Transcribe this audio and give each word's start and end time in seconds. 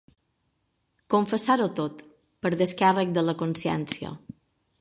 Confessar-ho 1.15 1.69
tot, 1.81 2.01
per 2.47 2.53
descàrrec 2.63 3.15
de 3.19 3.25
la 3.29 3.37
consciència. 3.43 4.15